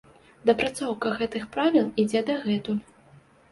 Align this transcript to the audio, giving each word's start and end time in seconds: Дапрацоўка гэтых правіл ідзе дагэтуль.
Дапрацоўка 0.49 1.11
гэтых 1.19 1.45
правіл 1.57 1.93
ідзе 2.07 2.25
дагэтуль. 2.33 2.83